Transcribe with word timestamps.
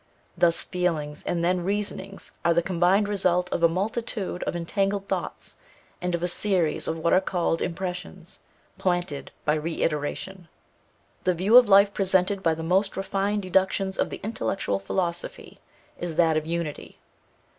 Thus 0.35 0.63
feelings 0.63 1.21
and 1.27 1.45
then 1.45 1.63
reasonings 1.63 2.31
are 2.43 2.55
the 2.55 2.63
combined 2.63 3.07
result 3.07 3.47
of 3.51 3.61
a 3.61 3.67
multitude 3.69 4.41
of 4.45 4.55
entangled 4.55 5.07
thoughts, 5.07 5.57
and 6.01 6.15
of 6.15 6.23
a 6.23 6.27
series 6.27 6.87
of 6.87 6.97
what 6.97 7.13
are 7.13 7.21
called 7.21 7.61
impressions, 7.61 8.39
planted 8.79 9.29
by 9.45 9.53
reiteration. 9.53 10.47
The 11.23 11.35
view 11.35 11.55
of 11.55 11.69
life 11.69 11.93
presented 11.93 12.41
by 12.41 12.55
the 12.55 12.63
most 12.63 12.97
refined 12.97 13.43
deductions 13.43 13.99
of 13.99 14.09
the 14.09 14.19
intellectual 14.23 14.79
philosophy, 14.79 15.59
is 15.99 16.15
that 16.15 16.35
of 16.35 16.47
unity. 16.47 16.97